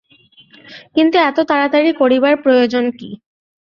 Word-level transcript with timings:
কিন্তু 0.95 1.15
এত 1.21 1.37
তাড়াতাড়ি 1.49 1.89
করিবার 2.01 2.33
প্রয়োজন 2.43 2.85
কী? 2.91 3.09